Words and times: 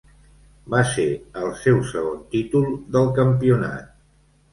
Va 0.73 0.79
ser 0.93 1.03
el 1.41 1.51
seu 1.63 1.77
segon 1.89 2.23
títol 2.31 2.65
del 2.97 3.13
campionat. 3.21 3.93